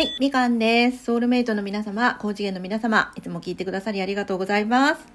[0.00, 1.04] はい、みかんです。
[1.04, 5.06] ソウルメイトの皆様、高次元の皆様、いつも聞いてくださりありがとうございます。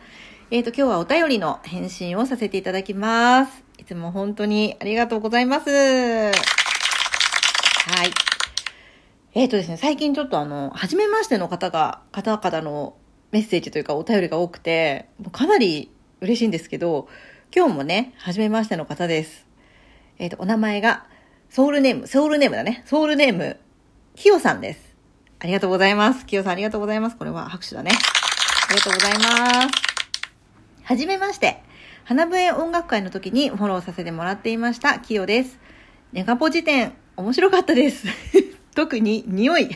[0.52, 3.64] えっ、と、今日はお便りの返信をさせていただきます。
[3.80, 5.72] いつも本当にありがとうございます。
[5.72, 6.34] はい。
[9.34, 12.96] えっ、とですね、最近ちょっとあの、初めましての方が、方々の
[13.32, 15.90] メッセージというかお便りが多くて、もうかなり
[16.22, 17.08] 嬉しいんですけど、
[17.52, 19.48] 今日もね、初めましての方です。
[20.20, 21.08] えっ、と、お名前が、
[21.50, 22.84] ソウルネーム、ソウルネームだね。
[22.86, 23.58] ソウルネーム、
[24.16, 24.96] キヨさんです。
[25.40, 26.26] ありがとうございます。
[26.26, 27.18] キヨさんありがとうございます。
[27.18, 27.92] これは拍手だね。
[27.92, 29.70] ありがとうございます。
[30.84, 31.62] はじめまして。
[32.06, 35.60] 花笛音楽会の時にフォローさせてもらっていました、キヨです。
[36.14, 38.08] ネガポ辞典、面白かったです。
[38.74, 39.70] 特に匂い。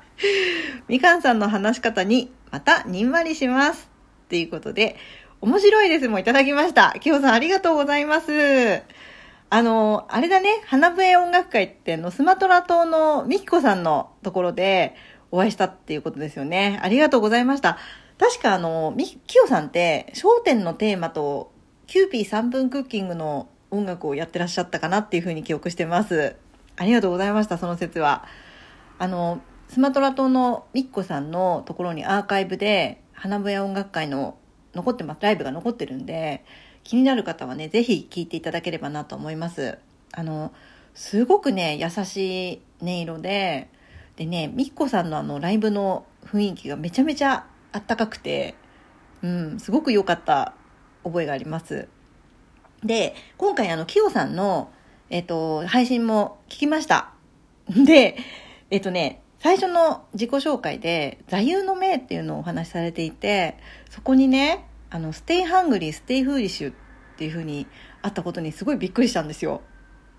[0.88, 3.90] みかんさんの話し方にまたにんまりします。
[4.30, 4.96] ということで、
[5.42, 6.96] 面白いですもいただきました。
[7.00, 8.82] キヨさんありがとうございます。
[9.50, 14.94] あの、あれだね、花笛音楽会ってのスマトラ島のミキコさんのところで
[15.30, 16.78] お会いしたっていうことですよね。
[16.82, 17.78] ありがとうございました。
[18.18, 21.52] 確かあの、ミキヨさんって、笑点のテーマと、
[21.86, 26.36] キューピー3分クッキングの音楽をやってらっしゃったかなっていうふうに記憶してます。
[26.76, 28.26] ありがとうございました、その節は。
[28.98, 34.36] あの、スマトラ島のミッコさんのところにアーカイブで、花笛音楽会の
[34.74, 36.44] 残ってます、ライブが残ってるんで、
[36.88, 39.76] 気になる方はね、ぜひ聴いていただければなと思います。
[40.10, 40.54] あの、
[40.94, 43.68] すごくね、優しい音色で、
[44.16, 48.54] でね、みっこさんのあの、ライブの雰囲気がめちゃめちゃあったかくて、
[49.20, 50.54] うん、すごく良かった
[51.04, 51.88] 覚えがあります。
[52.82, 54.72] で、今回あの、キヨさんの、
[55.10, 57.12] えっ、と、配信も聞きました。
[57.68, 58.16] で、
[58.70, 63.56] えっ、とね、最初の自己紹介で座右の銘っていうのをお話しされていて
[63.88, 66.74] そこにねあの Stay hungry, stay foolish っ
[67.16, 67.66] ていうふうに
[68.02, 69.62] あったことにすごいびっくりしたんですよ。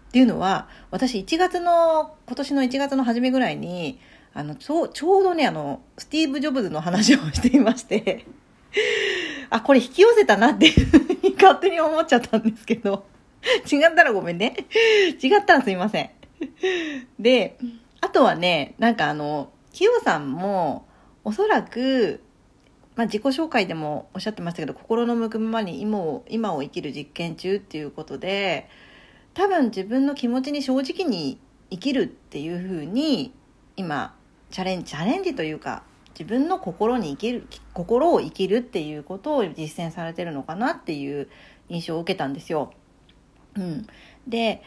[0.10, 4.00] っていうのは私1月の今年の1月の初めぐらいに
[4.34, 8.26] あのちょちょうどねあのスティーブ・ジョブズの話をしていまして
[9.52, 13.06] あこれ引き寄せたなっていうふうに勝手に思っちゃったんですけど
[13.72, 14.56] 違ったらごめんね。
[15.24, 16.10] 違ったらすいません。
[17.20, 17.58] で
[18.02, 20.88] あとはね、なんかあの、キヨさんも、
[21.24, 22.22] おそらく、
[23.00, 28.68] まあ、自己紹介でもおっしゃってましたけど、心の向くままに今を、今を生きる実験中っていうことで、
[29.34, 31.40] 多分自分の気持ちに正直に
[31.70, 33.34] 生きるっていうふうに、
[33.78, 34.18] 今、
[34.52, 41.30] チャレンジ、チャレンジというか、自分の心に生きる、心を生きるっていうことを実践されてるのかなっていう
[41.70, 42.74] 印象を受けたんですよ。
[43.56, 43.88] うん。
[44.28, 44.62] で、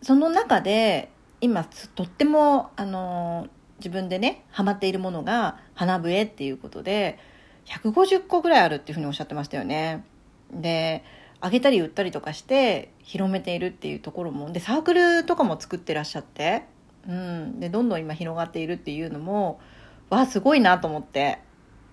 [0.00, 1.10] その中で、
[1.42, 1.64] 今
[1.94, 3.46] とってもあの
[3.76, 7.18] 自分でねハマっているものが花笛っていうことで
[7.66, 10.04] 150個ぐらいあるっていうふうにおっしゃってましたよね。
[10.52, 11.04] で
[11.40, 16.64] あげたり売ったりとかして広めているっていうところもでサークルとかも作ってらっしゃって、
[17.06, 19.60] うん、でどんどん今広がっているっていうのも
[20.08, 21.38] わあすごいなと思って。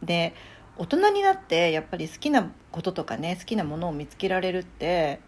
[0.03, 0.33] で
[0.77, 5.19] 大人になってやっぱり好きなこととかね好きなものを見つけられるって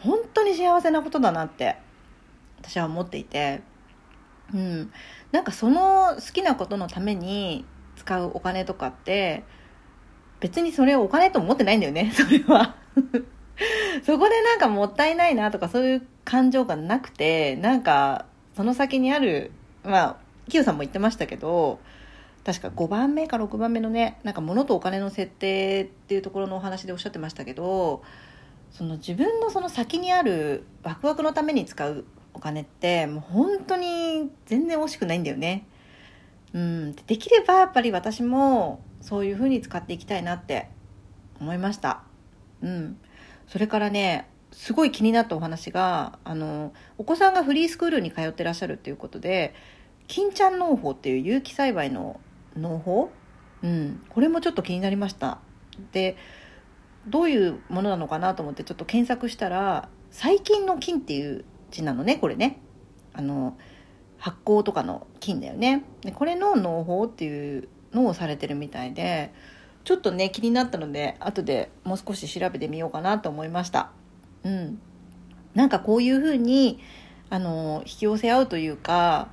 [0.00, 1.76] 本当に幸せなことだなって
[2.60, 3.62] 私は思っていて、
[4.52, 4.92] うん、
[5.32, 7.64] なんかその好きなことのために
[7.96, 9.44] 使うお金とかって
[10.40, 12.12] 別にそれをお金と思ってないんだよね。
[12.14, 12.74] それは。
[14.04, 19.50] そこでなんかもったいないなとかそういう感情がなくてなんかその先にある
[19.82, 20.16] まあ
[20.48, 21.80] キヨさんも言ってましたけど
[22.44, 28.02] 確か5番目か6番目のねなんか物とお金の設定っていうところのお話でおっしゃってましたけど
[28.70, 35.66] その自分のその先にあるワクワクのために使うお金ってもう本当に全然惜しくないんだよね。
[36.54, 40.68] うん、できればやっぱり私もそういうふうに使っていきたいなって
[41.40, 42.02] 思いました。
[42.62, 42.98] うん、
[43.46, 49.54] それからねすごい気になったお話があのお子さんがフリースクールに通ってらっしゃるっていうことで
[50.06, 52.20] 金ちゃん農法っていう有機栽培の
[52.56, 53.10] 農法、
[53.62, 55.38] うん、これもちょっと気になりました。
[55.92, 56.16] で
[57.06, 62.60] どういうものなのかなと思ってちょっと検索したら細菌の菌っていう字なのねこれね。
[63.12, 63.56] あの
[64.18, 65.84] 発酵とかの菌だよね。
[66.02, 69.32] でこれの農法っていうのをされてるみたいで
[69.84, 73.90] ちょっとね気になったので後でもう少し調べてみようかなと思いました。
[74.44, 74.80] うん。
[75.54, 76.78] なんかこういうふうに
[77.30, 79.28] あの引き寄せ合うというか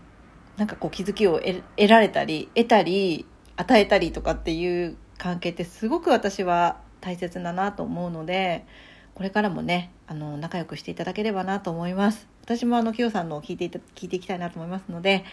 [0.57, 3.25] なんかこう気づきを得られたり得たり
[3.57, 8.65] 与えたりとかっていう関係ってすごく私は大切だなと思うので
[9.13, 12.27] これからもねあの仲良くしていただければなと思います。
[12.43, 15.25] 私もあのキヨさんのを聞いて聞いていきたいなと思いますので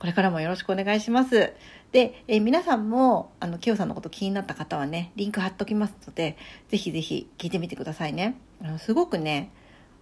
[0.00, 1.52] これからもよろしくお願いします。
[1.92, 6.38] で、え皆さんもあのキヨさんのこと気になった方はねリンク貼っときますので
[6.68, 8.40] ぜひぜひ聞いてみてくださいね。
[8.62, 9.52] あのすごくね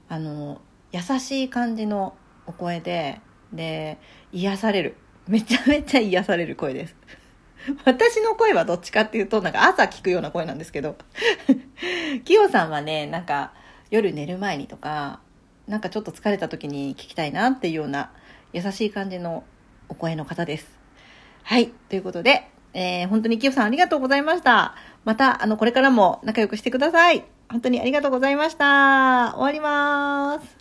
[0.09, 0.61] あの
[0.93, 2.17] 優しい感じの
[2.47, 3.21] お声で
[3.53, 3.99] で
[4.33, 4.97] 癒される、
[5.27, 6.97] めちゃめちゃ癒される声です。
[7.85, 10.97] 私の声はどっちかっていうと、なんか朝聞くような声なんですけど、
[12.25, 13.53] キヨさんはね、なんか
[13.91, 15.21] 夜寝る前にとか、
[15.67, 18.12] なんかちょっと疲れた時に聞きたいなっていうような
[18.53, 19.43] 優しい感じの
[19.88, 20.79] お声の方です。
[21.43, 21.69] はい。
[21.88, 24.75] ということで、えー、本当にキヨさんありがとうございました。
[25.05, 27.25] また、あの、これからも仲良くしてください。
[27.49, 29.32] 本当にありがとうございました。
[29.35, 30.57] 終わります。